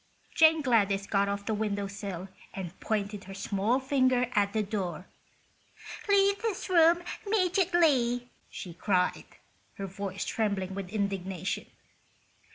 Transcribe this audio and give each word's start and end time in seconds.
Jane 0.33 0.63
Gladys 0.63 1.05
got 1.05 1.29
off 1.29 1.45
the 1.45 1.53
window 1.53 1.85
sill 1.85 2.27
and 2.55 2.79
pointed 2.79 3.25
her 3.25 3.35
small 3.35 3.79
finger 3.79 4.31
at 4.33 4.51
the 4.51 4.63
door. 4.63 5.05
"Leave 6.09 6.41
this 6.41 6.71
room 6.71 7.03
'meejitly!" 7.27 8.27
she 8.49 8.73
cried, 8.73 9.25
her 9.75 9.85
voice 9.85 10.25
trembling 10.25 10.73
with 10.73 10.89
indignation. 10.89 11.67